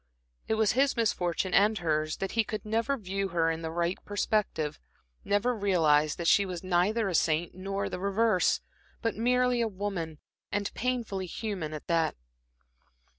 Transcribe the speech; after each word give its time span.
It 0.47 0.55
was 0.55 0.71
his 0.71 0.97
misfortune 0.97 1.53
and 1.53 1.77
hers, 1.77 2.17
that 2.17 2.31
he 2.31 2.43
could 2.43 2.65
never 2.65 2.97
view 2.97 3.27
her 3.27 3.51
in 3.51 3.61
the 3.61 3.69
right 3.69 4.03
perspective, 4.03 4.79
never 5.23 5.53
realize 5.53 6.15
that 6.15 6.25
she 6.27 6.43
was 6.43 6.63
neither 6.63 7.07
a 7.07 7.13
saint 7.13 7.53
nor 7.53 7.87
the 7.87 7.99
reverse, 7.99 8.61
but 9.03 9.15
merely 9.15 9.61
a 9.61 9.67
woman, 9.67 10.17
and 10.51 10.73
painfully 10.73 11.27
human 11.27 11.71
at 11.71 11.85
that. 11.85 12.15